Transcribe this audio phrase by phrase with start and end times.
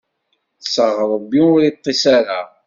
[0.59, 2.39] Ṭṭseɣ, Ṛebbi ur iṭṭis ara.